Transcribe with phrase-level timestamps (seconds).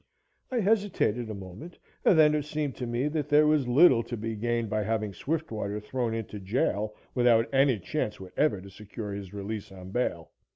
[0.49, 4.17] I hesitated a moment and then it seemed to me that there was little to
[4.17, 9.31] be gained by having Swiftwater thrown into jail without any chance whatever to secure his
[9.31, 10.31] release on bail.